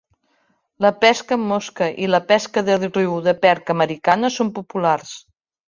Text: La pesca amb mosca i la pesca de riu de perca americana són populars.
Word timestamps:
La 0.85 0.91
pesca 1.03 1.37
amb 1.39 1.45
mosca 1.51 1.91
i 2.05 2.09
la 2.15 2.21
pesca 2.33 2.65
de 2.71 2.79
riu 2.87 3.13
de 3.29 3.37
perca 3.47 3.79
americana 3.79 4.35
són 4.41 4.53
populars. 4.59 5.17